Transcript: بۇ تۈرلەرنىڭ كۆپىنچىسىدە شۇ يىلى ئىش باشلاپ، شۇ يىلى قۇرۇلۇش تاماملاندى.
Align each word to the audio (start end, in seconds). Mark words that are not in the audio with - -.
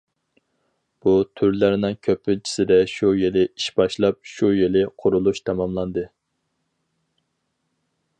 بۇ 1.07 1.11
تۈرلەرنىڭ 1.39 1.97
كۆپىنچىسىدە 2.07 2.79
شۇ 2.93 3.11
يىلى 3.19 3.43
ئىش 3.49 3.67
باشلاپ، 3.81 4.19
شۇ 4.31 4.49
يىلى 4.61 4.83
قۇرۇلۇش 5.03 5.43
تاماملاندى. 5.51 6.07